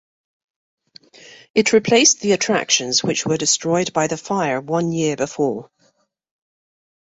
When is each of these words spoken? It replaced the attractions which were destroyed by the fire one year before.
It 1.53 1.73
replaced 1.73 2.21
the 2.21 2.31
attractions 2.31 3.03
which 3.03 3.23
were 3.23 3.37
destroyed 3.37 3.93
by 3.93 4.07
the 4.07 4.17
fire 4.17 4.59
one 4.59 4.91
year 4.91 5.15
before. 5.15 5.69